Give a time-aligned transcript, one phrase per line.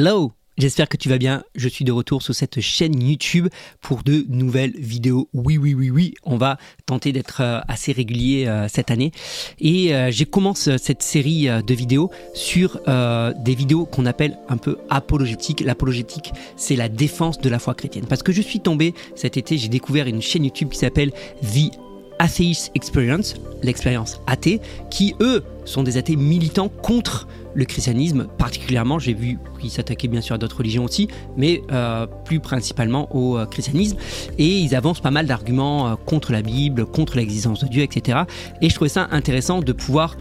[0.00, 1.42] Hello J'espère que tu vas bien.
[1.54, 3.48] Je suis de retour sur cette chaîne YouTube
[3.82, 5.28] pour de nouvelles vidéos.
[5.34, 6.14] Oui, oui, oui, oui.
[6.22, 9.12] On va tenter d'être euh, assez régulier euh, cette année.
[9.58, 14.78] Et euh, j'ai commencé cette série de vidéos sur des vidéos qu'on appelle un peu
[14.88, 15.60] apologétiques.
[15.60, 18.06] L'apologétique, c'est la défense de la foi chrétienne.
[18.08, 21.12] Parce que je suis tombé cet été, j'ai découvert une chaîne YouTube qui s'appelle
[21.42, 21.89] The
[22.20, 24.60] Atheist Experience, l'expérience athée,
[24.90, 30.20] qui eux sont des athées militants contre le christianisme, particulièrement, j'ai vu qu'ils s'attaquaient bien
[30.20, 33.96] sûr à d'autres religions aussi, mais euh, plus principalement au euh, christianisme,
[34.38, 38.20] et ils avancent pas mal d'arguments euh, contre la Bible, contre l'existence de Dieu, etc.
[38.60, 40.16] Et je trouvais ça intéressant de pouvoir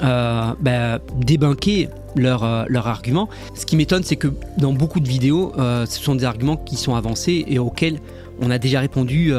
[0.00, 3.28] bah, débunker leurs leur arguments.
[3.54, 4.28] Ce qui m'étonne, c'est que
[4.58, 8.00] dans beaucoup de vidéos, ce sont des arguments qui sont avancés et auxquels
[8.42, 9.32] on a déjà répondu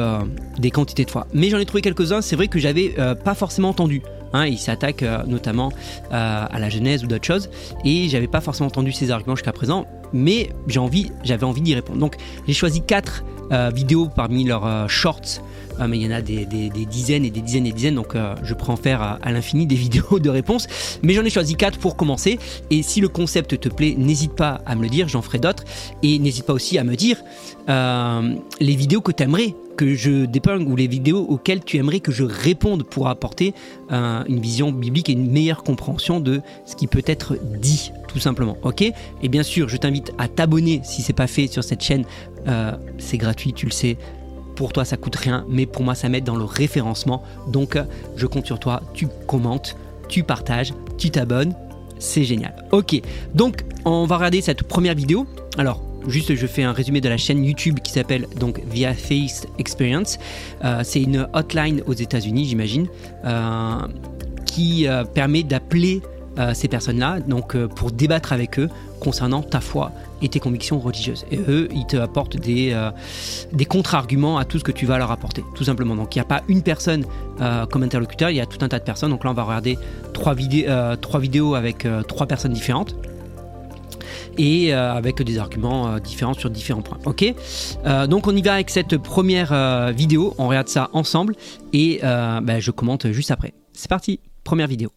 [0.58, 1.26] des quantités de fois.
[1.34, 2.94] Mais j'en ai trouvé quelques-uns, c'est vrai que j'avais
[3.24, 4.02] pas forcément entendu.
[4.32, 5.70] Hein, il s'attaque euh, notamment
[6.12, 7.50] euh, à la Genèse ou d'autres choses.
[7.84, 11.98] Et j'avais pas forcément entendu ces arguments jusqu'à présent, mais j'avais envie d'y répondre.
[11.98, 15.42] Donc j'ai choisi quatre euh, vidéos parmi leurs shorts
[15.88, 18.54] mais il y en a des, dizaines et des dizaines et des dizaines, donc je
[18.54, 20.68] prends faire à, l'infini des vidéos de réponses.
[21.02, 22.38] Mais j'en ai choisi quatre pour commencer.
[22.70, 25.64] Et si le concept te plaît, n'hésite pas à me le dire, j'en ferai d'autres.
[26.04, 27.16] Et n'hésite pas aussi à me dire
[27.66, 32.12] les vidéos que tu aimerais que je dépeigne ou les vidéos auxquelles tu aimerais que
[32.12, 33.52] je réponde pour apporter
[33.90, 38.56] une vision biblique et une meilleure compréhension de ce qui peut être dit, tout simplement.
[38.62, 38.82] Ok?
[38.82, 42.04] Et bien sûr, je t'invite à t'abonner si c'est pas fait sur cette chaîne.
[42.46, 43.96] Euh, c'est gratuit, tu le sais.
[44.54, 47.24] Pour toi, ça coûte rien, mais pour moi, ça m'aide dans le référencement.
[47.48, 47.76] Donc,
[48.14, 48.82] je compte sur toi.
[48.94, 49.76] Tu commentes,
[50.08, 51.54] tu partages, tu t'abonnes.
[51.98, 52.54] C'est génial.
[52.70, 53.00] Ok.
[53.34, 55.26] Donc, on va regarder cette première vidéo.
[55.58, 59.46] Alors, Juste, je fais un résumé de la chaîne YouTube qui s'appelle donc Via Face
[59.58, 60.18] Experience.
[60.64, 62.88] Euh, c'est une hotline aux États-Unis, j'imagine,
[63.24, 63.76] euh,
[64.46, 66.02] qui euh, permet d'appeler
[66.54, 69.92] ces personnes-là, donc pour débattre avec eux concernant ta foi
[70.22, 71.26] et tes convictions religieuses.
[71.30, 72.74] Et eux, ils te apportent des,
[73.68, 75.94] contre-arguments à tout ce que tu vas leur apporter, tout simplement.
[75.94, 77.04] Donc il n'y a pas une personne
[77.70, 79.10] comme interlocuteur, il y a tout un tas de personnes.
[79.10, 79.76] Donc là, on va regarder
[80.14, 82.96] trois vidéos avec trois personnes différentes
[84.38, 86.98] et euh, avec des arguments euh, différents sur différents points.
[87.04, 87.24] Ok
[87.86, 91.34] euh, Donc on y va avec cette première vidéo, on regarde ça ensemble
[91.72, 93.54] et ben, je commente juste après.
[93.72, 94.90] C'est parti, première vidéo.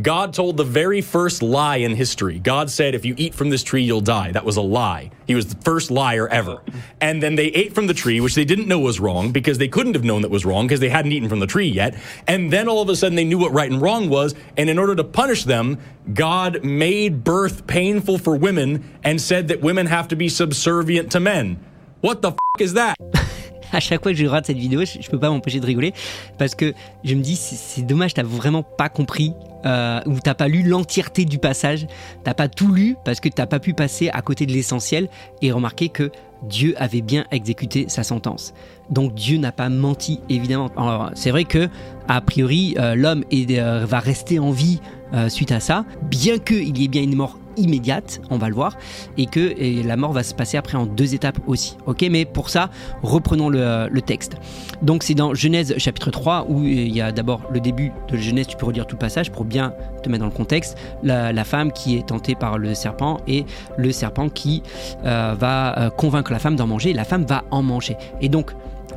[0.00, 2.38] God told the very first lie in history.
[2.38, 4.32] God said, if you eat from this tree, you'll die.
[4.32, 5.10] That was a lie.
[5.26, 6.62] He was the first liar ever.
[7.00, 9.68] And then they ate from the tree, which they didn't know was wrong because they
[9.68, 11.94] couldn't have known that was wrong because they hadn't eaten from the tree yet.
[12.26, 14.34] And then all of a sudden they knew what right and wrong was.
[14.56, 15.78] And in order to punish them,
[16.14, 21.20] God made birth painful for women and said that women have to be subservient to
[21.20, 21.60] men.
[22.00, 22.96] What the f is that?
[23.72, 25.92] à chaque fois que je regarde cette vidéo, je, peux pas m'empêcher de rigoler
[26.38, 26.74] parce que
[27.04, 29.32] je me dis c'est dommage, t'as vraiment pas compris
[29.66, 31.86] euh, ou t'as pas lu l'entièreté du passage,
[32.24, 35.08] t'as pas tout lu parce que t'as pas pu passer à côté de l'essentiel
[35.40, 36.10] et remarquer que
[36.42, 38.52] Dieu avait bien exécuté sa sentence.
[38.90, 40.70] Donc Dieu n'a pas menti évidemment.
[41.14, 41.68] C'est vrai que
[42.08, 44.80] a priori euh, l'homme euh, va rester en vie
[45.14, 48.54] euh, suite à ça, bien qu'il y ait bien une mort immédiate, on va le
[48.54, 48.76] voir,
[49.16, 49.54] et que
[49.86, 51.76] la mort va se passer après en deux étapes aussi.
[51.86, 52.70] Ok, mais pour ça,
[53.02, 54.36] reprenons le, texte.
[54.82, 58.48] Donc c'est dans Genèse chapitre 3 où il y a d'abord le début de Genèse,
[58.48, 60.76] tu peux relire tout le passage pour bien te mettre dans le contexte.
[61.02, 63.44] La, femme qui est tentée par le serpent et
[63.76, 64.62] le serpent qui
[65.04, 67.96] euh, va euh, convaincre la femme d'en manger, et la femme va en manger.
[68.20, 68.52] Et donc,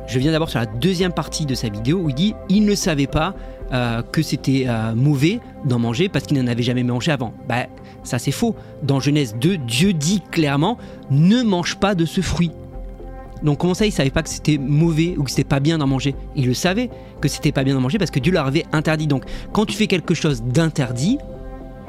[0.06, 2.74] je viens d'abord sur la deuxième partie de sa vidéo où il dit il ne
[2.74, 3.34] savait pas
[3.72, 7.32] euh, que c'était mauvais d'en manger parce qu'il n'en avait jamais mangé avant.
[7.48, 7.66] Bah,
[8.06, 8.54] ça, c'est faux.
[8.82, 10.78] Dans Genèse 2, Dieu dit clairement
[11.10, 12.50] ne mange pas de ce fruit.
[13.42, 15.86] Donc comment ça, il savait pas que c'était mauvais ou que c'était pas bien d'en
[15.86, 16.14] manger?
[16.34, 16.90] Il le savait
[17.20, 19.06] que c'était pas bien d'en manger parce que Dieu leur avait interdit.
[19.06, 21.18] Donc quand tu fais quelque chose d'interdit,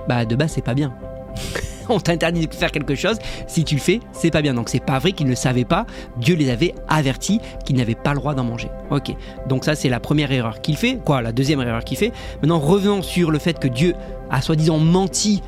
[0.07, 0.93] bah de base c'est pas bien.
[1.89, 3.17] On t'interdit de faire quelque chose,
[3.47, 4.53] si tu le fais, c'est pas bien.
[4.53, 5.85] Donc c'est pas vrai qu'ils ne savaient pas.
[6.17, 8.69] Dieu les avait avertis qu'ils n'avaient pas le droit d'en manger.
[8.91, 9.15] Ok.
[9.47, 10.97] Donc ça c'est la première erreur qu'il fait.
[10.97, 11.21] Quoi?
[11.21, 12.11] La deuxième erreur qu'il fait.
[12.41, 13.93] Maintenant revenons sur le fait que Dieu
[14.29, 15.41] a soi-disant menti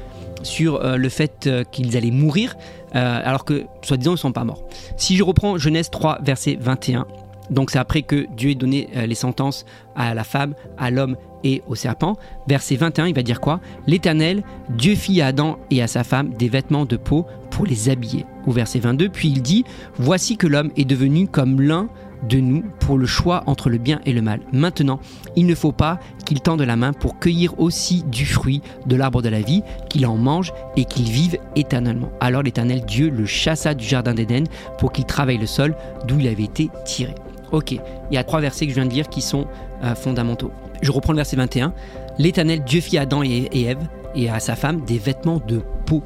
[0.43, 2.55] sur euh, le fait euh, qu'ils allaient mourir,
[2.95, 4.63] euh, alors que, soi-disant, ils ne sont pas morts.
[4.97, 7.05] Si je reprends Genèse 3, verset 21,
[7.49, 9.65] donc c'est après que Dieu ait donné les sentences
[9.95, 12.15] à la femme, à l'homme et au serpent.
[12.47, 13.59] Verset 21, il va dire quoi?
[13.87, 17.89] L'Éternel, Dieu fit à Adam et à sa femme des vêtements de peau pour les
[17.89, 18.27] habiller.
[18.45, 19.65] Au verset 22, puis il dit,
[19.97, 21.89] Voici que l'homme est devenu comme l'un
[22.27, 24.41] de nous pour le choix entre le bien et le mal.
[24.51, 24.99] Maintenant,
[25.35, 29.21] il ne faut pas qu'il tende la main pour cueillir aussi du fruit de l'arbre
[29.21, 32.11] de la vie, qu'il en mange et qu'il vive éternellement.
[32.19, 34.45] Alors l'Éternel Dieu le chassa du jardin d'Éden
[34.77, 35.75] pour qu'il travaille le sol
[36.07, 37.15] d'où il avait été tiré.
[37.51, 37.81] Ok, il
[38.11, 39.47] y a trois versets que je viens de lire qui sont
[39.83, 40.51] euh, fondamentaux.
[40.81, 41.73] Je reprends le verset 21.
[42.17, 43.79] L'Éternel Dieu fit à Adam et Ève
[44.15, 46.03] et à sa femme des vêtements de peau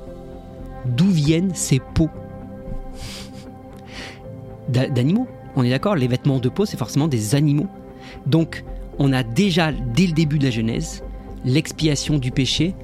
[0.85, 2.09] d'où viennent ces peaux?
[4.69, 5.27] D'animaux?
[5.55, 7.67] On est d'accord, les vêtements de peau, c'est forcément des animaux.
[8.25, 8.63] Donc,
[8.99, 11.03] on a déjà, dès le début de la Genèse,
[11.45, 12.75] l'expiation du péché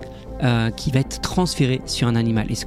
[0.41, 2.49] euh, qui va être transféré sur un animal.
[2.49, 2.65] Et ce,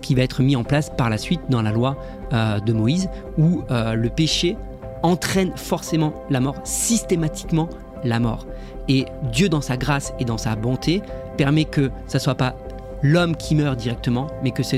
[0.00, 1.96] qui va être mis en place par la suite dans la loi
[2.32, 4.56] euh, de Moïse, où euh, le péché
[5.02, 7.68] entraîne forcément la mort, systématiquement
[8.04, 8.46] la mort.
[8.88, 11.02] Et Dieu, dans sa grâce et dans sa bonté,
[11.36, 12.56] permet que ça ne soit pas
[13.02, 14.76] l'homme qui meurt directement, mais que ce,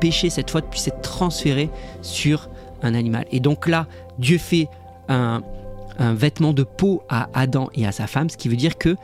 [0.00, 1.70] péché, cette faute puisse être transféré
[2.02, 2.48] sur
[2.82, 3.26] un animal.
[3.30, 3.86] Et donc là,
[4.18, 4.68] Dieu fait
[5.08, 5.42] un,
[5.98, 8.96] vêtement de peau à Adam et à sa femme, ce qui veut dire que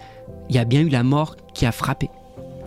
[0.49, 2.08] il y a bien eu la mort qui a frappé.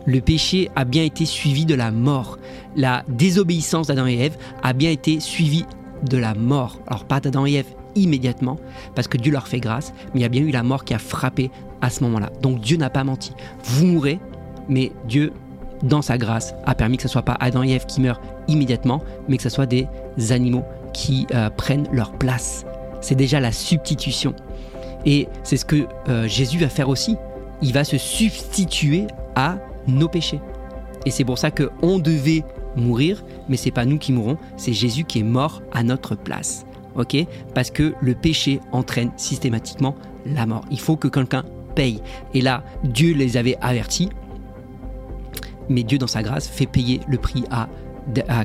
[0.06, 2.38] Le péché a bien été suivi de la mort.
[2.76, 5.66] La désobéissance d'Adam et Ève a bien été suivie
[6.04, 6.80] de la mort.
[6.88, 8.58] Alors pas d'Adam et Ève immédiatement,
[8.96, 10.94] parce que Dieu leur fait grâce, mais il y a bien eu la mort qui
[10.94, 11.52] a frappé
[11.82, 12.32] à ce moment-là.
[12.42, 13.34] Donc Dieu n'a pas menti.
[13.64, 14.20] Vous mourrez,
[14.68, 15.34] mais Dieu,
[15.84, 19.02] dans sa grâce, a permis que ce soit pas Adam et Ève qui meurent immédiatement,
[19.28, 19.88] mais que ce soit des
[20.30, 22.66] animaux qui euh, prennent leur place.
[23.02, 24.34] C'est déjà la substitution.
[25.06, 27.16] Et c'est ce que euh, Jésus va faire aussi.
[27.62, 30.42] Il va se substituer à nos péchés.
[31.06, 32.44] Et c'est pour ça qu'on devait
[32.76, 36.66] mourir, mais c'est pas nous qui mourrons, c'est Jésus qui est mort à notre place.
[36.96, 37.16] Ok?
[37.54, 40.66] Parce que le péché entraîne systématiquement la mort.
[40.70, 41.44] Il faut que quelqu'un
[41.76, 42.02] paye.
[42.34, 44.10] Et là, Dieu les avait avertis,
[45.70, 47.68] mais Dieu, dans sa grâce, fait payer le prix à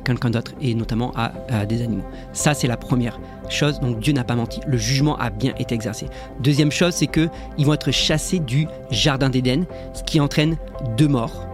[0.01, 2.03] quelqu'un d'autre et notamment à, des animaux.
[2.33, 3.19] Ça, c'est la première
[3.49, 3.79] chose.
[3.79, 4.59] Donc Dieu n'a pas menti.
[4.67, 6.07] Le jugement a bien été exercé.
[6.39, 10.57] Deuxième chose, c'est que ils vont être chassés du jardin d'Éden, ce qui entraîne
[10.97, 11.47] deux morts.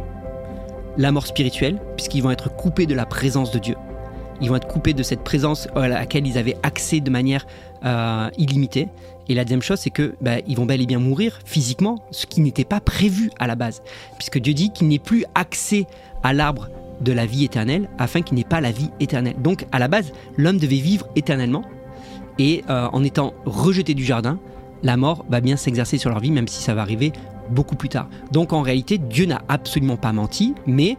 [0.97, 3.75] La mort spirituelle, puisqu'ils vont être coupés de la présence de Dieu.
[4.41, 7.45] Ils vont être coupés de cette présence à laquelle ils avaient accès de manière
[7.85, 8.89] euh, illimitée.
[9.31, 12.25] Et la deuxième chose, c'est que bah, ils vont bel et bien mourir physiquement, ce
[12.25, 13.81] qui n'était pas prévu à la base,
[14.17, 15.87] puisque Dieu dit qu'il n'est plus accès
[16.21, 16.67] à l'arbre
[16.99, 19.35] de la vie éternelle afin qu'il n'ait pas la vie éternelle.
[19.41, 21.63] Donc à la base, l'homme devait vivre éternellement
[22.39, 24.37] et euh, en étant rejeté du jardin,
[24.83, 27.13] la mort va bien s'exercer sur leur vie même si ça va arriver
[27.49, 28.09] beaucoup plus tard.
[28.33, 30.97] Donc en réalité, Dieu n'a absolument pas menti, mais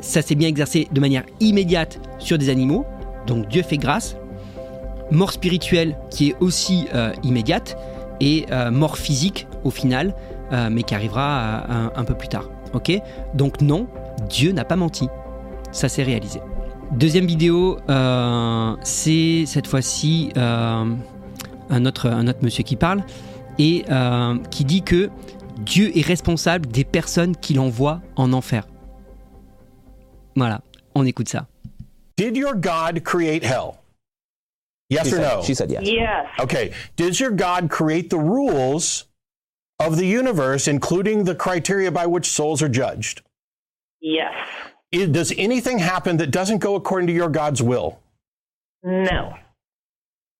[0.00, 2.84] ça s'est bien exercé de manière immédiate sur des animaux.
[3.26, 4.14] Donc Dieu fait grâce.
[5.10, 7.76] Mort spirituelle qui est aussi euh, immédiate
[8.20, 10.14] et euh, mort physique au final,
[10.70, 12.48] mais qui arrivera un, peu plus tard.
[12.72, 12.92] Ok?
[13.34, 13.88] Donc non,
[14.28, 15.08] Dieu n'a pas menti.
[15.72, 16.40] Ça s'est réalisé.
[16.92, 20.84] Deuxième vidéo, euh, c'est cette fois-ci euh,
[21.68, 23.02] un, autre, un autre monsieur qui parle
[23.58, 25.10] et euh, qui dit que
[25.58, 28.66] Dieu est responsable des personnes qu'il envoie en enfer.
[30.36, 30.60] Voilà,
[30.94, 31.46] on écoute ça.
[32.16, 33.72] Did your God create hell?
[34.88, 35.42] Yes or no?
[35.42, 35.82] She said yes.
[35.84, 36.26] Yes.
[36.38, 36.72] Okay.
[36.94, 39.04] Did your God create the rules
[39.78, 43.22] of the universe, including the criteria by which souls are judged?
[44.00, 44.32] Yes.
[44.92, 47.98] Does anything happen that doesn't go according to your God's will?
[48.82, 49.34] No.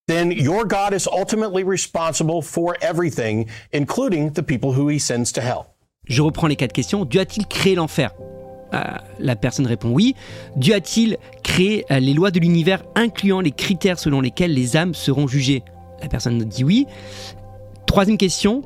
[0.07, 5.41] Then your God is ultimately responsible for everything, including the people who he sends to
[5.41, 5.75] hell.
[6.09, 7.05] Je reprends les quatre questions.
[7.05, 8.11] Dieu a-t-il créé l'enfer
[9.19, 10.15] La personne répond oui.
[10.57, 14.95] Dieu a-t-il créé euh, les lois de l'univers, incluant les critères selon lesquels les âmes
[14.95, 15.63] seront jugées?
[16.03, 16.87] La personne dit oui.
[17.87, 18.63] Troisième question.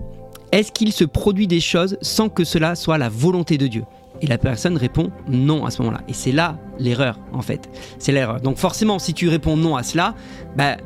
[0.52, 3.84] Est-ce qu'il se produit des choses sans que cela soit la volonté de Dieu?
[4.20, 6.02] Et la personne répond non à ce moment-là.
[6.08, 7.70] Et c'est là l'erreur, en fait.
[7.98, 8.40] C'est l'erreur.
[8.40, 10.14] Donc forcément, si tu réponds non à cela,
[10.56, 10.76] bah,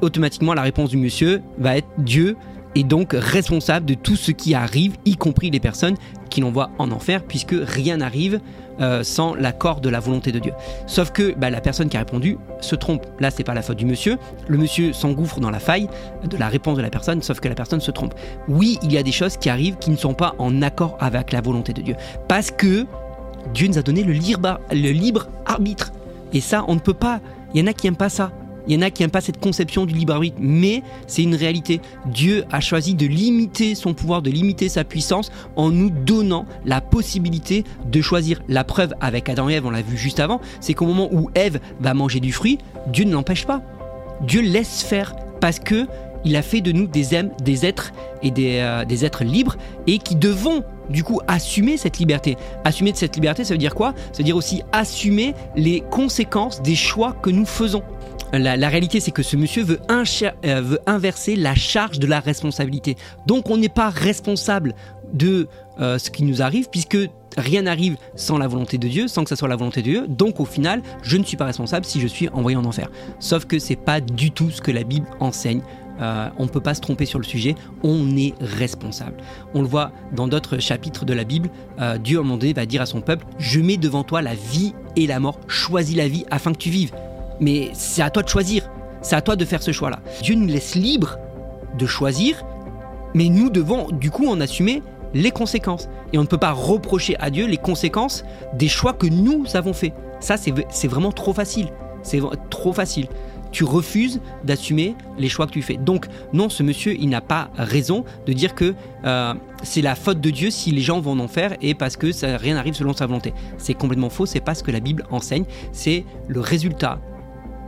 [0.00, 2.36] automatiquement, la réponse du monsieur va être Dieu
[2.74, 5.96] est donc responsable de tout ce qui arrive, y compris les personnes
[6.30, 8.40] qui l'envoient en enfer, puisque rien n'arrive
[8.80, 10.52] euh, sans l'accord de la volonté de Dieu.
[10.86, 13.04] Sauf que bah, la personne qui a répondu se trompe.
[13.20, 14.16] Là, c'est pas la faute du monsieur.
[14.48, 15.88] Le monsieur s'engouffre dans la faille
[16.24, 18.14] de la réponse de la personne, sauf que la personne se trompe.
[18.48, 21.32] Oui, il y a des choses qui arrivent qui ne sont pas en accord avec
[21.32, 21.96] la volonté de Dieu,
[22.28, 22.86] parce que
[23.52, 25.92] Dieu nous a donné le libre, le libre arbitre.
[26.32, 27.20] Et ça, on ne peut pas.
[27.52, 28.32] Il y en a qui n'aiment pas ça.
[28.66, 31.34] Il y en a qui n'aiment pas cette conception du libre arbitre, mais c'est une
[31.34, 31.80] réalité.
[32.06, 36.80] Dieu a choisi de limiter son pouvoir, de limiter sa puissance en nous donnant la
[36.80, 38.42] possibilité de choisir.
[38.48, 41.30] La preuve avec Adam et Ève, on l'a vu juste avant, c'est qu'au moment où
[41.34, 43.62] Ève va manger du fruit, Dieu ne l'empêche pas.
[44.22, 45.86] Dieu laisse faire parce que
[46.24, 47.92] il a fait de nous des, des êtres
[48.22, 52.36] et des, euh, des êtres libres et qui devons du coup assumer cette liberté.
[52.64, 53.94] Assumer cette liberté, ça veut dire quoi?
[54.12, 57.82] Ça veut dire aussi assumer les conséquences des choix que nous faisons.
[58.32, 62.96] La, réalité, c'est que ce monsieur veut, euh, veut, inverser la charge de la responsabilité.
[63.26, 64.74] Donc, on n'est pas responsable
[65.12, 65.48] de
[65.80, 66.96] euh, ce qui nous arrive, puisque
[67.36, 70.06] rien n'arrive sans la volonté de Dieu, sans que ce soit la volonté de Dieu.
[70.08, 72.90] Donc, au final, je ne suis pas responsable si je suis envoyé en enfer.
[73.20, 75.60] Sauf que c'est pas du tout ce que la Bible enseigne
[76.00, 79.18] euh, on ne peut pas se tromper sur le sujet, on est responsable.
[79.54, 81.50] On le voit dans d'autres chapitres de la Bible,
[82.02, 84.34] Dieu à un moment donné va dire à son peuple, je mets devant toi la
[84.34, 86.92] vie et la mort, choisis la vie afin que tu vives.
[87.42, 88.70] Mais c'est à toi de choisir,
[89.02, 89.98] c'est à toi de faire ce choix-là.
[90.22, 91.18] Dieu nous laisse libre
[91.76, 92.44] de choisir,
[93.14, 94.80] mais nous devons du coup en assumer
[95.12, 95.88] les conséquences.
[96.12, 99.72] Et on ne peut pas reprocher à Dieu les conséquences des choix que nous avons
[99.72, 99.92] faits.
[100.20, 101.68] Ça, c'est vraiment trop facile.
[102.04, 103.08] C'est trop facile.
[103.50, 105.76] Tu refuses d'assumer les choix que tu fais.
[105.76, 109.34] Donc, non, ce monsieur, il n'a pas raison de dire que euh,
[109.64, 112.06] c'est la faute de Dieu si les gens vont en faire et parce que
[112.36, 113.34] rien n'arrive selon sa volonté.
[113.58, 117.00] C'est complètement faux, c'est pas ce que la Bible enseigne, c'est le résultat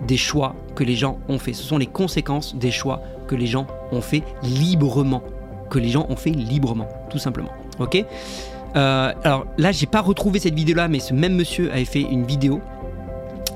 [0.06, 1.52] des choix que les gens ont fait.
[1.52, 5.22] Ce sont les conséquences des choix que les gens ont fait librement.
[5.70, 7.50] Que les gens ont fait librement, tout simplement.
[7.78, 8.04] Ok?
[8.76, 12.24] Euh, Alors là, j'ai pas retrouvé cette vidéo-là, mais ce même monsieur avait fait une
[12.24, 12.60] vidéo.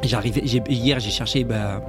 [0.02, 1.82] J'arrivais, hier, j'ai cherché bah,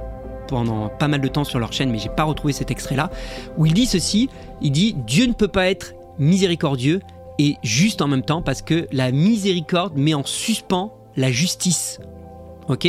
[0.48, 3.10] pendant pas mal de temps sur leur chaîne, mais j'ai pas retrouvé cet extrait-là,
[3.56, 4.28] où il dit ceci
[4.60, 7.00] il dit Dieu ne peut pas être miséricordieux
[7.38, 12.00] et juste en même temps parce que la miséricorde met en suspens la justice.
[12.68, 12.86] Ok?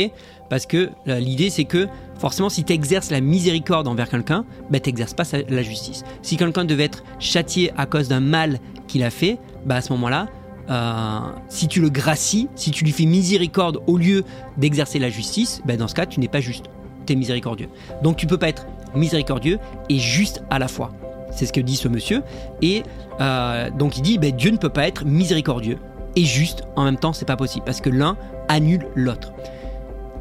[0.52, 4.80] Parce que euh, l'idée c'est que forcément si tu exerces la miséricorde envers quelqu'un, bah,
[4.80, 6.04] tu pas la justice.
[6.20, 9.94] Si quelqu'un devait être châtié à cause d'un mal qu'il a fait, bah, à ce
[9.94, 10.28] moment-là,
[10.68, 14.24] euh, si tu le gracies, si tu lui fais miséricorde au lieu
[14.58, 16.66] d'exercer la justice, bah, dans ce cas tu n'es pas juste,
[17.06, 17.70] tu miséricordieux.
[18.02, 20.92] Donc tu peux pas être miséricordieux et juste à la fois.
[21.30, 22.22] C'est ce que dit ce monsieur.
[22.60, 22.82] Et
[23.22, 25.78] euh, donc il dit bah, Dieu ne peut pas être miséricordieux
[26.14, 28.18] et juste en même temps, c'est pas possible parce que l'un
[28.48, 29.32] annule l'autre.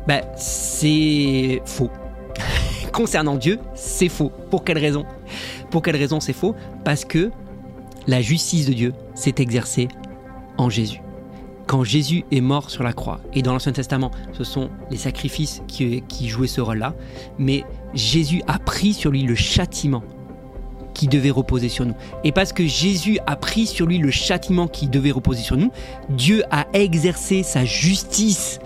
[0.07, 1.89] Bah, c'est faux.
[2.93, 4.31] Concernant Dieu, c'est faux.
[4.49, 5.05] Pour quelle raison?
[5.69, 6.55] Pour quelle raison c'est faux?
[6.83, 7.31] Parce que
[8.07, 9.87] la justice de Dieu s'est exercée
[10.57, 11.01] en Jésus.
[11.67, 15.61] Quand Jésus est mort sur la croix, et dans l'Ancien Testament, ce sont les sacrifices
[15.67, 16.95] qui, qui jouaient ce rôle-là,
[17.37, 20.03] mais Jésus a pris sur lui le châtiment
[20.93, 21.95] qui devait reposer sur nous.
[22.23, 25.71] Et parce que Jésus a pris sur lui le châtiment qui devait reposer sur nous,
[26.09, 28.59] Dieu a exercé sa justice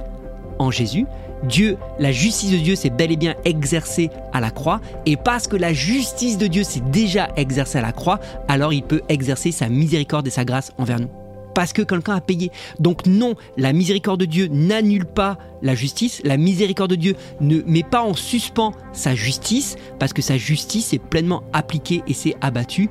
[0.59, 1.05] en Jésus.
[1.43, 4.81] Dieu, la justice de Dieu s'est bel et bien exercée à la croix.
[5.05, 8.83] Et parce que la justice de Dieu s'est déjà exercée à la croix, alors il
[8.83, 11.09] peut exercer sa miséricorde et sa grâce envers nous.
[11.53, 12.51] Parce que quelqu'un a payé.
[12.79, 16.21] Donc non, la miséricorde de Dieu n'annule pas la justice.
[16.25, 20.93] La miséricorde de Dieu ne met pas en suspens sa justice, parce que sa justice
[20.93, 22.89] est pleinement appliquée et s'est abattue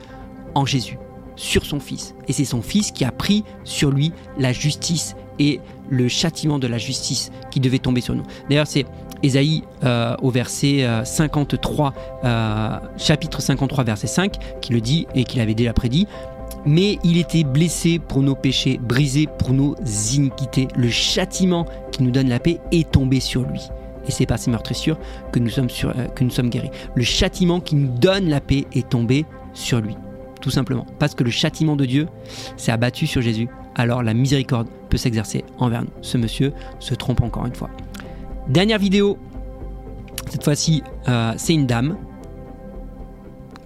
[0.55, 0.99] en Jésus,
[1.37, 2.15] sur son Fils.
[2.27, 6.67] Et c'est son Fils qui a pris sur lui la justice et le châtiment de
[6.67, 8.25] la justice qui devait tomber sur nous.
[8.49, 8.87] D'ailleurs, c'est
[9.23, 15.25] Ésaïe euh, au verset euh, 53, euh, chapitre 53, verset 5, qui le dit et
[15.25, 16.07] qui l'avait déjà prédit.
[16.67, 19.77] Mais il était blessé pour nos péchés, brisé pour nos
[20.15, 20.69] iniquités.
[20.77, 23.61] Le châtiment qui nous donne la paix est tombé sur lui.
[24.07, 24.99] Et c'est par ses meurtrissures
[25.33, 26.71] que nous sommes, euh, que nous sommes guéris.
[26.95, 29.97] Le châtiment qui nous donne la paix est tombé sur lui.
[30.41, 30.87] Tout simplement.
[30.99, 32.09] Parce que le châtiment de Dieu
[32.57, 33.49] s'est abattu sur Jésus.
[33.75, 35.91] Alors la miséricorde peut s'exercer envers nous.
[36.03, 37.71] Ce monsieur se trompe encore une fois.
[38.49, 39.19] Dernière vidéo.
[40.31, 41.97] Cette fois-ci, euh, c'est une dame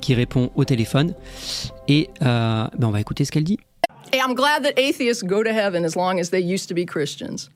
[0.00, 1.14] qui répond au téléphone.
[1.86, 3.58] Et euh, ben on va écouter ce qu'elle dit.
[4.12, 6.86] Hey, I'm glad that atheists go to heaven as long as they used to be
[6.86, 7.50] Christians.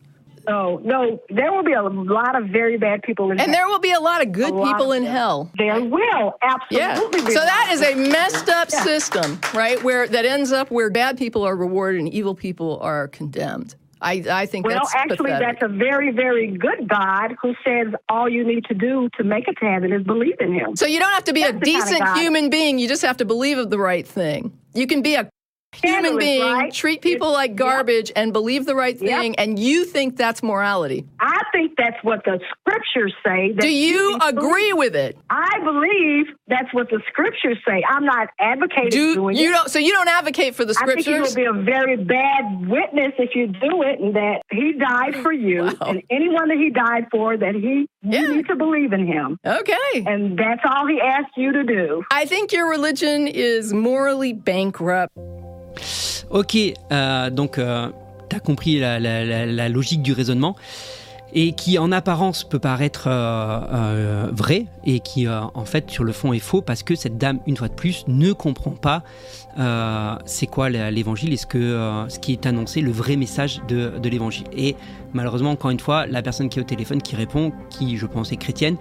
[0.48, 3.50] Oh, no, there will be a lot of very bad people in And hell.
[3.52, 5.50] there will be a lot of good A people of in hell.
[5.56, 6.56] There will, Yeah.
[6.98, 7.22] absolutely.
[7.26, 8.80] be So a that is of a messed up Yeah.
[8.80, 9.82] system, right?
[9.82, 13.74] Where that ends up where bad people are rewarded and evil people are condemned.
[14.04, 14.74] I, I think that's.
[14.74, 15.60] Well, that's actually, pathetic.
[15.60, 19.46] that's a very, very good God who says all you need to do to make
[19.46, 20.74] it to heaven is believe in Him.
[20.74, 22.80] so you don't have to be a That's the kind of decent human being.
[22.80, 24.50] You just have to believe the right thing.
[24.74, 25.28] You can be a
[25.74, 26.72] human being, right?
[26.72, 27.56] treat people It's- like yep.
[27.58, 29.20] garbage, and believe the right Yep.
[29.20, 31.04] thing, and you think that's morality.
[31.20, 33.52] I think that's what the scriptures say.
[33.58, 35.16] Do you agree with it?
[35.30, 37.82] I believe that's what the scriptures say.
[37.88, 39.52] I'm not advocating Do doing you it.
[39.52, 39.70] don't?
[39.70, 41.06] So you don't advocate for the scriptures?
[41.08, 44.42] I think you will be a very bad witness if you do it, and that
[44.50, 45.88] He died for you, Wow.
[45.88, 48.20] and anyone that He died for, that He Yeah.
[48.22, 50.04] you need to believe in Him, Okay.
[50.06, 52.04] and that's all He asked you to do.
[52.10, 55.16] I think your religion is morally bankrupt.
[56.30, 56.56] Ok,
[56.92, 57.88] euh, donc euh,
[58.28, 60.56] t'as compris la, logique du raisonnement
[61.34, 66.12] et qui en apparence peut paraître euh, euh, vrai et qui en fait sur le
[66.12, 69.02] fond est faux parce que cette dame une fois de plus ne comprend pas
[70.26, 74.08] c'est quoi l'évangile et ce que ce qui est annoncé le vrai message de, de
[74.08, 74.46] l'évangile.
[74.56, 74.76] Et
[75.14, 78.32] malheureusement, encore une fois, la personne qui est au téléphone, qui répond, qui je pense
[78.32, 78.76] est chrétienne,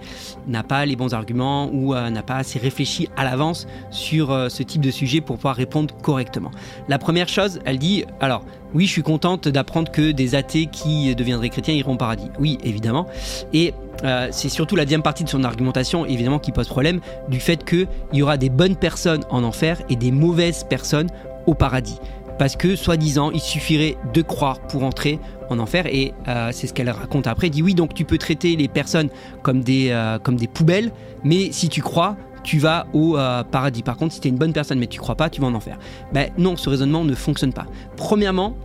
[0.46, 4.48] n'a pas les bons arguments ou euh, n'a pas assez réfléchi à l'avance sur euh,
[4.48, 6.50] ce type de sujet pour pouvoir répondre correctement.
[6.88, 11.14] La première chose, elle dit, alors, oui, je suis contente d'apprendre que des athées qui
[11.14, 12.30] deviendraient chrétiens iront au paradis.
[12.38, 13.06] Oui, évidemment.
[13.52, 13.74] Et
[14.04, 17.64] euh, c'est surtout la deuxième partie de son argumentation, évidemment, qui pose problème, du fait
[17.64, 21.08] qu'il y aura des bonnes personnes en enfer et des mauvaises personnes
[21.46, 21.98] au paradis.
[22.38, 25.18] Parce que, soi-disant, il suffirait de croire pour entrer
[25.52, 25.86] en enfer.
[25.86, 27.46] Et euh, c'est ce qu'elle raconte après.
[27.46, 29.08] Elle dit oui, donc tu peux traiter les personnes
[29.42, 30.92] comme des, euh, comme des poubelles,
[31.24, 33.82] mais si tu crois, tu vas au euh, paradis.
[33.82, 35.54] Par contre, si tu es une bonne personne mais tu crois pas, tu vas en
[35.54, 35.78] enfer.
[36.12, 37.66] Ben non, ce raisonnement ne fonctionne pas.
[37.96, 38.56] Premièrement,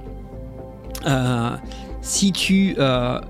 [2.02, 2.76] si tu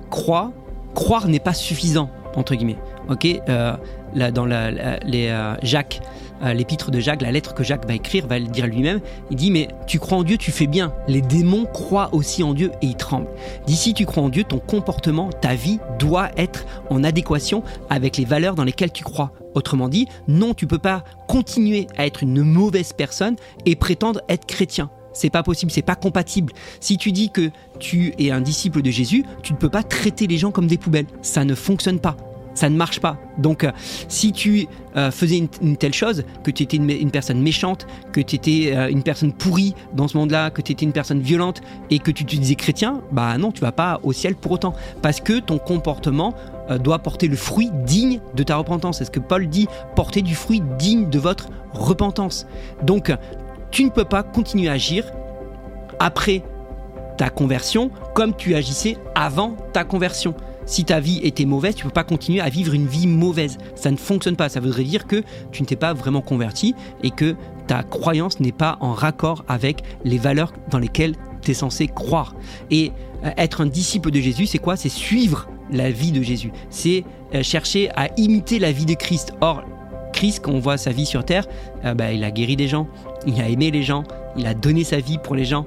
[0.10, 0.52] crois,
[0.96, 2.78] croire n'est pas suffisant, entre guillemets.
[3.10, 6.02] Ok là, Dans la, les Jacques
[6.44, 9.00] euh, l'épître de Jacques, la lettre que Jacques va écrire, va le dire lui-même.
[9.32, 10.94] Il dit mais tu crois en Dieu, tu fais bien.
[11.08, 13.30] Les démons croient aussi en Dieu et ils tremblent.
[13.66, 18.26] D'ici tu crois en Dieu, ton comportement, ta vie doit être en adéquation avec les
[18.26, 19.32] valeurs dans lesquelles tu crois.
[19.56, 24.46] Autrement dit, non, tu peux pas continuer à être une mauvaise personne et prétendre être
[24.46, 24.90] chrétien.
[25.14, 26.54] C'est pas possible, c'est pas compatible.
[26.80, 30.28] Si tu dis que tu es un disciple de Jésus, tu ne peux pas traiter
[30.28, 31.08] les gens comme des poubelles.
[31.24, 32.16] Ça ne fonctionne pas
[32.58, 33.18] ça ne marche pas.
[33.38, 33.72] Donc, euh,
[34.08, 38.36] si tu euh, faisais une, telle chose, que tu étais une, personne méchante, que tu
[38.36, 42.00] étais euh, une personne pourrie dans ce monde-là, que tu étais une personne violente et
[42.00, 44.74] que tu te disais chrétien, bah non, tu vas pas au ciel pour autant.
[45.02, 46.34] Parce que ton comportement
[46.84, 48.98] doit porter le fruit digne de ta repentance.
[48.98, 52.46] C'est ce que Paul dit, porter du fruit digne de votre repentance.
[52.84, 53.16] Donc,
[53.72, 55.06] tu ne peux pas continuer à agir
[56.00, 56.44] après
[57.18, 60.36] ta conversion comme tu agissais avant ta conversion
[60.68, 63.58] si ta vie était mauvaise, tu peux pas continuer à vivre une vie mauvaise.
[63.76, 64.50] Ça ne fonctionne pas.
[64.50, 67.36] Ça voudrait dire que tu ne t'es pas vraiment converti et que
[67.68, 72.36] ta croyance n'est pas en raccord avec les valeurs dans lesquelles tu es censé croire.
[72.70, 72.92] Et
[73.24, 74.76] euh, être un disciple de Jésus, c'est quoi?
[74.76, 76.52] C'est suivre la vie de Jésus.
[76.70, 79.34] C'est euh, chercher à imiter la vie de Christ.
[79.40, 79.64] Or,
[80.12, 81.48] Christ, quand on voit sa vie sur terre,
[81.86, 82.88] euh, bah, il a guéri des gens,
[83.26, 84.04] il a aimé les gens,
[84.36, 85.66] il a donné sa vie pour les gens,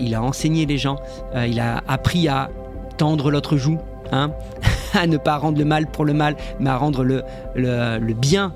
[0.00, 0.96] il a enseigné les gens,
[1.34, 2.50] il a appris à
[2.98, 3.78] tendre l'autre joue
[4.12, 4.30] Hein,
[4.94, 7.22] à ne pas rendre le mal pour le mal, mais à rendre le,
[7.54, 8.52] le, bien,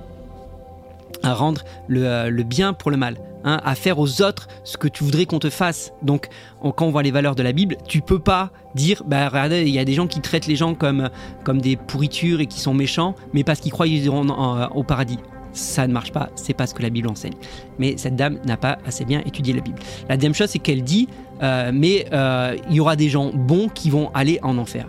[1.22, 3.16] à rendre le, le, bien pour le mal.
[3.42, 5.94] Hein, à faire aux autres ce que tu voudrais qu'on te fasse.
[6.02, 6.28] Donc,
[6.60, 9.70] quand on voit les valeurs de la Bible, tu peux pas dire, bah regardez, il
[9.70, 11.08] y a des gens qui traitent les gens comme,
[11.42, 14.26] comme des pourritures et qui sont méchants, mais parce qu'ils croient qu'ils iront
[14.74, 15.18] au paradis.
[15.52, 17.34] Ça ne marche pas, c'est pas ce que la Bible enseigne.
[17.78, 19.78] Mais cette dame n'a pas assez bien étudié la Bible.
[20.08, 21.08] La deuxième chose, c'est qu'elle dit,
[21.42, 24.86] euh, mais euh, il y aura des gens bons qui vont aller en enfer.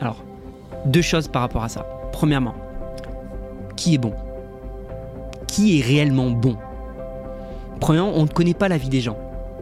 [0.00, 0.22] Alors,
[0.86, 1.86] deux choses par rapport à ça.
[2.12, 2.54] Premièrement,
[3.76, 4.12] qui est bon?
[5.46, 6.56] Qui est réellement bon?
[7.80, 9.16] Premièrement, on ne connaît pas la vie des gens.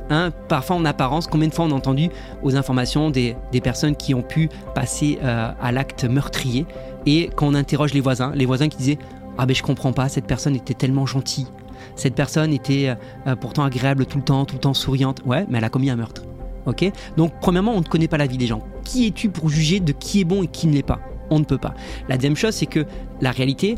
[0.09, 2.11] Hein, parfois en apparence, combien de fois on a entendu
[2.42, 6.64] aux informations des, personnes qui ont pu passer euh, à l'acte meurtrier
[7.07, 8.99] et quand on interroge les voisins, les voisins qui disaient
[9.37, 11.49] Ah ben je comprends pas, cette personne était tellement gentille,
[11.96, 12.94] cette personne était
[13.27, 15.22] euh, pourtant agréable tout le temps, tout le temps souriante.
[15.25, 16.22] Ouais, mais elle a commis un meurtre.
[16.66, 18.61] Ok Donc, premièrement, on ne connaît pas la vie des gens.
[18.85, 21.00] Qui es-tu pour juger de qui est bon et qui ne l'est pas?
[21.31, 21.74] On ne peut pas.
[22.09, 22.85] La deuxième chose, c'est que
[23.20, 23.76] la réalité,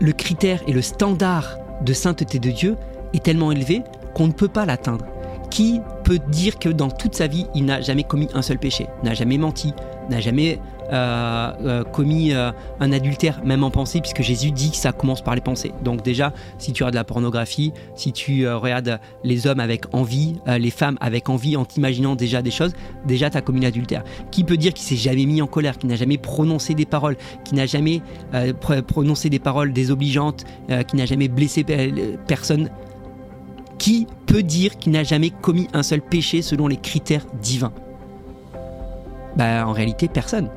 [0.00, 2.76] le critère et le standard de sainteté de Dieu
[3.12, 3.82] est tellement élevé
[4.14, 5.06] qu'on ne peut pas l'atteindre.
[5.50, 8.86] Qui peut dire que dans toute sa vie, il n'a jamais commis un seul péché,
[9.02, 9.72] n'a jamais menti,
[10.08, 10.60] n'a jamais
[11.92, 12.50] commis euh,
[12.80, 15.72] un adultère, même en pensée, puisque Jésus dit que ça commence par les pensées.
[15.82, 20.70] Donc déjà, si tu de la pornographie, si tu regardes les hommes avec envie, les
[20.70, 22.72] femmes avec envie, en t'imaginant déjà des choses,
[23.04, 24.02] déjà tu as commis l'adultère.
[24.30, 27.16] Qui peut dire qu'il s'est jamais mis en colère, qu'il n'a jamais prononcé des paroles,
[27.44, 28.02] qui n'a jamais
[28.86, 30.44] prononcé des paroles désobligeantes,
[30.88, 31.64] qui n'a jamais blessé
[32.26, 32.70] personne?
[33.78, 37.72] Qui peut dire qu'il n'a jamais commis un seul péché selon les critères divins?
[39.36, 40.50] Bah, en réalité, personne.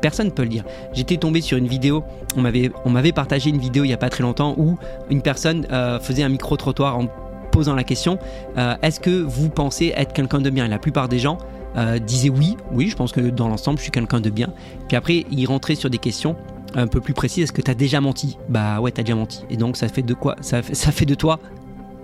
[0.00, 0.64] Personne ne peut le dire.
[0.92, 2.04] J'étais tombé sur une vidéo,
[2.36, 4.78] on m'avait, on m'avait partagé une vidéo il n'y a pas très longtemps où
[5.10, 7.06] une personne euh, faisait un micro-trottoir en
[7.50, 8.18] posant la question
[8.56, 10.66] euh, est-ce que vous pensez être quelqu'un de bien?
[10.66, 11.38] Et la plupart des gens
[11.76, 14.48] euh, disaient oui, oui, je pense que dans l'ensemble, je suis quelqu'un de bien.
[14.88, 16.36] Puis après, ils rentraient sur des questions
[16.74, 18.38] un peu plus précises est-ce que tu as déjà menti?
[18.48, 19.44] Bah ouais, tu as déjà menti.
[19.50, 21.38] Et donc, ça fait de quoi ça fait, ça fait de toi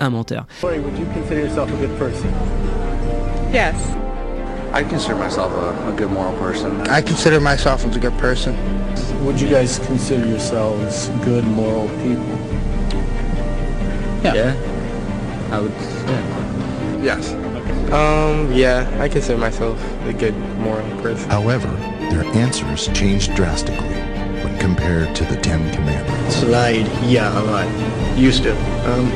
[0.01, 0.47] un menteur.
[3.53, 3.75] Yes.
[4.75, 6.81] I consider myself a, a, good moral person.
[6.89, 8.57] I consider myself as a good person.
[9.25, 12.27] Would you guys consider yourselves good moral people?
[14.25, 14.35] Yeah.
[14.35, 15.49] yeah.
[15.53, 15.71] I would.
[15.71, 17.03] Yeah.
[17.05, 17.33] Yes.
[17.93, 18.53] Um.
[18.53, 18.91] Yeah.
[19.01, 21.31] I consider myself a good moral person.
[21.31, 21.69] However,
[22.11, 23.95] their answers changed drastically
[24.43, 26.43] when compared to the Ten Commandments.
[26.43, 26.89] Lied.
[27.05, 28.19] Yeah, I lied.
[28.19, 28.57] Used to.
[28.91, 29.09] Um.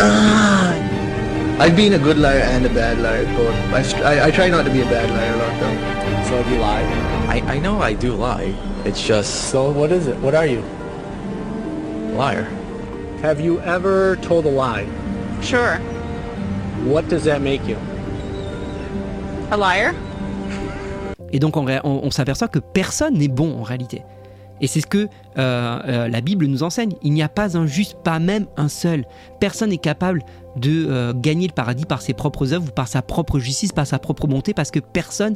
[0.00, 0.87] Uh,
[1.60, 3.54] I've been a good liar and a bad liar, both.
[4.04, 6.28] I, I, I try not to be a bad liar a lot, though.
[6.28, 6.86] So have you lied?
[7.28, 8.54] I, I know I do lie.
[8.84, 10.16] It's just So what is it?
[10.18, 10.62] What are you?
[12.16, 12.46] liar.
[13.22, 14.86] Have you ever told a lie?
[15.42, 15.76] Sure.
[16.84, 17.76] What does that make you?
[19.50, 19.94] A liar?
[21.32, 24.02] Et donc on, ré- on- on s'aperçoit que personne n'est bon en réalité.
[24.60, 26.92] Et c'est ce que euh, euh, la Bible nous enseigne.
[27.02, 29.04] Il n'y a pas un juste, pas même un seul.
[29.38, 30.22] Personne n'est capable
[30.58, 33.86] de euh, gagner le paradis par ses propres œuvres, ou par sa propre justice, par
[33.86, 35.34] sa propre bonté, parce que personne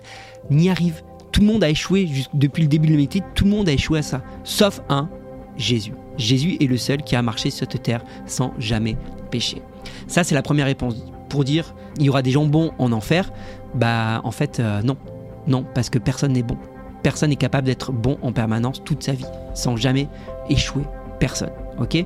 [0.50, 1.02] n'y arrive.
[1.32, 3.22] Tout le monde a échoué depuis le début de l'humanité.
[3.34, 5.08] Tout le monde a échoué à ça, sauf un,
[5.56, 5.94] Jésus.
[6.18, 8.96] Jésus est le seul qui a marché sur cette terre sans jamais
[9.30, 9.62] pécher.
[10.06, 10.94] Ça, c'est la première réponse.
[11.28, 13.32] Pour dire, il y aura des gens bons en enfer,
[13.74, 14.96] bah en fait, euh, non.
[15.46, 16.56] Non, parce que personne n'est bon.
[17.02, 20.08] Personne n'est capable d'être bon en permanence toute sa vie, sans jamais
[20.48, 20.84] échouer.
[21.22, 21.52] Personne.
[21.78, 22.04] Ok?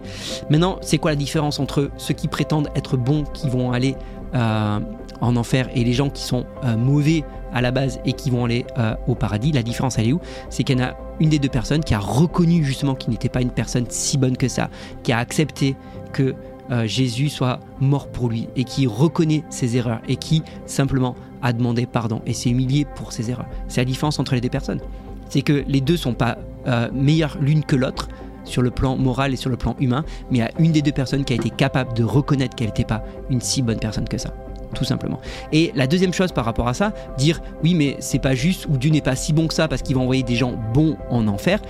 [0.50, 3.96] Maintenant, c'est quoi la différence entre ceux qui prétendent être bons, qui vont aller
[4.34, 4.78] euh,
[5.22, 7.24] en enfer, et les gens qui sont euh, mauvais
[7.54, 9.52] à la base et qui vont aller euh, au paradis?
[9.52, 10.20] La différence, elle est où?
[10.50, 13.30] C'est qu'il y en a une des deux personnes qui a reconnu justement qu'il n'était
[13.30, 14.68] pas une personne si bonne que ça,
[15.02, 15.76] qui a accepté
[16.12, 16.34] que
[16.84, 21.86] Jésus soit mort pour lui et qui reconnaît ses erreurs et qui simplement a demandé
[21.86, 23.46] pardon et s'est humilié pour ses erreurs.
[23.68, 24.80] C'est la différence entre les deux personnes.
[25.30, 26.36] C'est que les deux sont pas
[26.92, 28.08] meilleures l'une que l'autre
[28.46, 31.24] sur le plan moral et sur le plan humain, mais a une des deux personnes
[31.24, 34.32] qui a été capable de reconnaître qu'elle n'était pas une si bonne personne que ça.
[34.74, 35.20] Tout simplement.
[35.52, 38.76] Et la deuxième chose par rapport à ça, dire oui mais c'est pas juste ou
[38.76, 41.28] Dieu n'est pas si bon que ça parce qu'il va envoyer des gens bons en
[41.28, 41.60] enfer,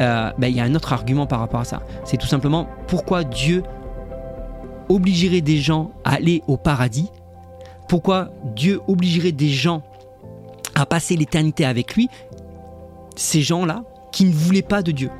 [0.00, 1.82] euh, ben, il y a un autre argument par rapport à ça.
[2.04, 3.62] C'est tout simplement pourquoi Dieu
[4.88, 7.10] obligerait des gens à aller au paradis?
[7.88, 9.82] Pourquoi Dieu obligerait des gens
[10.74, 12.08] à passer l'éternité avec lui
[13.16, 15.10] Ces gens-là qui ne voulaient pas de Dieu?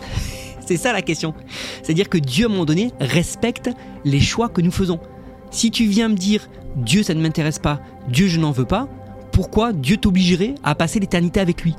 [0.66, 1.34] C'est ça la question.
[1.82, 3.70] C'est-à-dire que Dieu, à un moment donné, respecte
[4.04, 5.00] les choix que nous faisons.
[5.50, 8.86] Si tu viens me dire Dieu, ça ne m'intéresse pas, Dieu, je n'en veux pas,
[9.32, 11.74] pourquoi Dieu t'obligerait à passer l'éternité avec lui?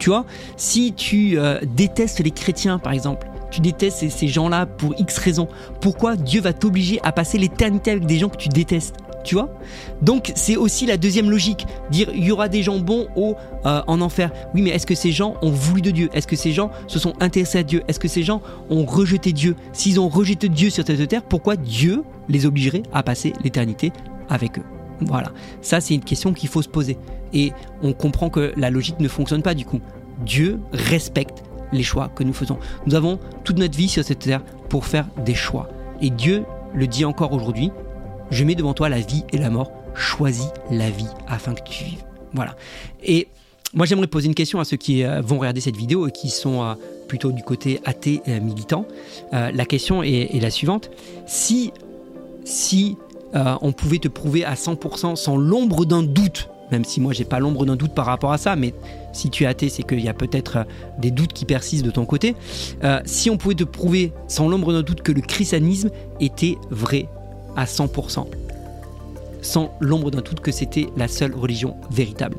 [0.00, 4.66] Tu vois Si tu euh, détestes les chrétiens, par exemple, tu détestes ces, ces gens-là
[4.66, 5.48] pour X raisons,
[5.80, 8.96] pourquoi Dieu va t'obliger à passer l'éternité avec des gens que tu détestes?
[9.24, 9.50] Tu vois
[10.02, 13.34] Donc c'est aussi la deuxième logique, dire il y aura des gens bons au,
[13.66, 14.30] euh, en enfer.
[14.54, 16.08] Oui, mais est-ce que ces gens ont voulu de Dieu?
[16.12, 17.82] Est-ce que ces gens se sont intéressés à Dieu?
[17.88, 19.56] Est-ce que ces gens ont rejeté Dieu?
[19.72, 23.92] S'ils ont rejeté Dieu sur cette terre, pourquoi Dieu les obligerait à passer l'éternité
[24.28, 24.64] avec eux?
[25.00, 26.96] Voilà, ça c'est une question qu'il faut se poser.
[27.32, 29.80] Et on comprend que la logique ne fonctionne pas du coup.
[30.24, 32.58] Dieu respecte les choix que nous faisons.
[32.86, 35.68] Nous avons toute notre vie sur cette terre pour faire des choix.
[36.00, 37.70] Et Dieu le dit encore aujourd'hui,
[38.30, 41.84] je mets devant toi la vie et la mort, choisis la vie afin que tu
[41.84, 42.04] vives.
[42.32, 42.56] Voilà.
[43.02, 43.28] Et
[43.74, 46.30] moi j'aimerais poser une question à ceux qui euh, vont regarder cette vidéo et qui
[46.30, 46.74] sont euh,
[47.08, 48.86] plutôt du côté athée euh, militant.
[49.32, 50.90] La question est, la suivante.
[51.26, 51.72] Si,
[52.44, 52.96] si
[53.34, 57.40] on pouvait te prouver à 100% sans l'ombre d'un doute, même si moi j'ai pas
[57.40, 58.74] l'ombre d'un doute par rapport à ça, mais
[59.12, 60.64] si tu es athée, c'est qu'il y a peut-être
[60.98, 62.36] des doutes qui persistent de ton côté.
[63.06, 67.08] Si on pouvait te prouver sans l'ombre d'un doute que le christianisme était vrai
[67.56, 68.26] à 100%,
[69.42, 72.36] sans l'ombre d'un doute que c'était la seule religion véritable,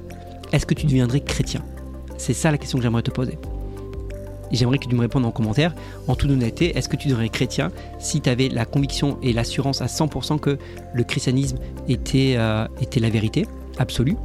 [0.52, 1.62] est-ce que tu deviendrais chrétien?
[2.18, 3.38] C'est ça la question que j'aimerais te poser.
[4.52, 5.74] J'aimerais que tu me répondes en commentaire,
[6.08, 9.82] en toute honnêteté, est-ce que tu deviendrais chrétien si tu avais la conviction et l'assurance
[9.82, 10.58] à 100% que
[10.94, 11.58] le christianisme
[11.90, 13.48] était, euh, était la vérité
[13.78, 14.16] absolue?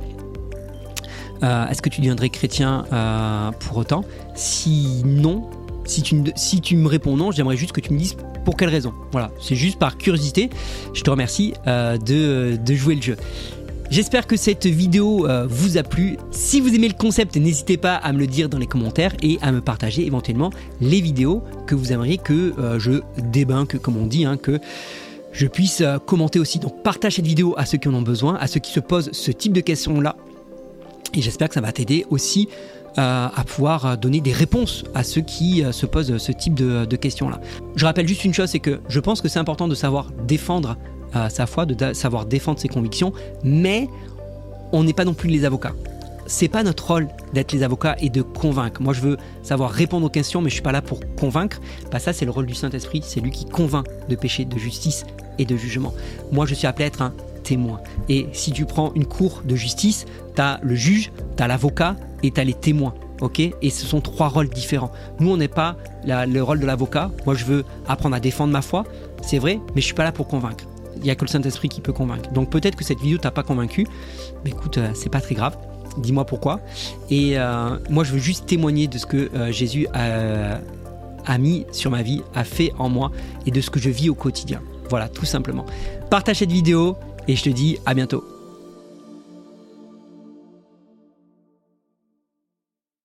[1.42, 4.04] Euh, Est-ce que tu deviendrais chrétien euh, pour autant?
[4.34, 5.48] Si non,
[5.84, 8.68] si tu, si tu me réponds non, j'aimerais juste que tu me dises pour quelle
[8.68, 8.92] raison?
[9.12, 10.50] Voilà, c'est juste par curiosité.
[10.94, 13.16] Je te remercie euh, de, de jouer le jeu.
[13.90, 16.16] J'espère que cette vidéo euh, vous a plu.
[16.30, 19.38] Si vous aimez le concept, n'hésitez pas à me le dire dans les commentaires et
[19.42, 20.50] à me partager éventuellement
[20.80, 24.60] les vidéos que vous aimeriez que euh, je débunque, comme on dit, hein, que
[25.32, 26.58] je puisse commenter aussi.
[26.58, 29.10] Donc partage cette vidéo à ceux qui en ont besoin, à ceux qui se posent
[29.12, 30.16] ce type de questions-là.
[31.14, 32.48] Et j'espère que ça va t'aider aussi
[32.96, 36.96] à pouvoir euh, donner des réponses à ceux qui euh, se posent ce type de,
[36.96, 37.40] questions-là.
[37.76, 40.76] Je rappelle juste une chose, c'est que je pense que c'est important de savoir défendre
[41.14, 43.88] euh, sa foi, de savoir défendre ses convictions, mais
[44.72, 45.72] on n'est pas non plus les avocats.
[46.26, 48.80] C'est pas notre rôle d'être les avocats et de convaincre.
[48.82, 51.60] Moi, je veux savoir répondre aux questions, mais je suis pas là pour convaincre.
[51.90, 53.02] Bah, ça, c'est le rôle du Saint-Esprit.
[53.04, 55.04] C'est lui qui convainc de péché, de justice
[55.38, 55.92] et de jugement.
[56.30, 57.80] Moi, je suis appelé à être un témoin.
[58.08, 61.96] Et si tu prends une cour de justice, tu as le juge, tu as l'avocat
[62.22, 62.94] et tu as les témoins.
[63.20, 63.40] ok?
[63.40, 64.92] Et ce sont trois rôles différents.
[65.18, 67.10] Nous, on n'est pas le rôle de l'avocat.
[67.26, 68.84] Moi, je veux apprendre à défendre ma foi,
[69.22, 70.64] c'est vrai, mais je suis pas là pour convaincre.
[70.96, 72.30] Il n'y a que le Saint-Esprit qui peut convaincre.
[72.32, 73.86] Donc peut-être que cette vidéo t'a pas convaincu.
[74.44, 75.56] Mais écoute, euh, c'est pas très grave.
[75.98, 76.60] Dis-moi pourquoi.
[77.10, 81.90] Et euh, moi, je veux juste témoigner de ce que euh, Jésus a mis sur
[81.90, 83.12] ma vie, a fait en moi
[83.46, 84.60] et de ce que je vis au quotidien.
[84.88, 85.64] Voilà, tout simplement.
[86.10, 86.96] Partage cette vidéo
[87.28, 88.39] et je te dis à bientôt.